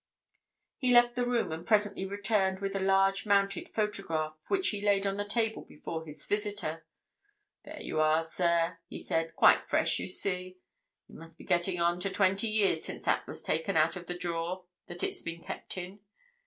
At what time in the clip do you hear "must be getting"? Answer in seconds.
11.13-11.79